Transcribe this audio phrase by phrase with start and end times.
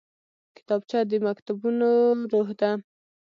[0.57, 1.89] کتابچه د مکتبونو
[2.31, 2.71] روح ده